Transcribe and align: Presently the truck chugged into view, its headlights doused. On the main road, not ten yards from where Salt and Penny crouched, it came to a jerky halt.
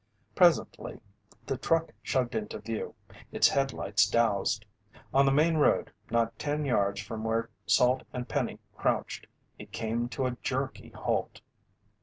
Presently 0.33 0.99
the 1.45 1.59
truck 1.59 1.91
chugged 2.03 2.33
into 2.33 2.57
view, 2.57 2.95
its 3.31 3.47
headlights 3.47 4.09
doused. 4.09 4.65
On 5.13 5.27
the 5.27 5.31
main 5.31 5.57
road, 5.57 5.91
not 6.09 6.39
ten 6.39 6.65
yards 6.65 6.99
from 7.01 7.23
where 7.23 7.51
Salt 7.67 8.01
and 8.11 8.27
Penny 8.27 8.57
crouched, 8.75 9.27
it 9.59 9.71
came 9.71 10.09
to 10.09 10.25
a 10.25 10.37
jerky 10.41 10.89
halt. 10.89 11.41